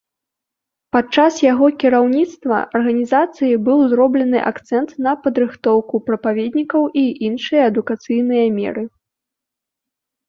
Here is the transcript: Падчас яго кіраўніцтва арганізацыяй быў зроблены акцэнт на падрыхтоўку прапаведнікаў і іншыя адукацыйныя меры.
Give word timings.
Падчас 0.95 1.33
яго 1.51 1.67
кіраўніцтва 1.81 2.61
арганізацыяй 2.79 3.53
быў 3.67 3.83
зроблены 3.91 4.39
акцэнт 4.51 4.95
на 5.09 5.13
падрыхтоўку 5.27 5.95
прапаведнікаў 6.11 6.81
і 7.03 7.07
іншыя 7.29 7.61
адукацыйныя 7.73 8.45
меры. 8.61 8.83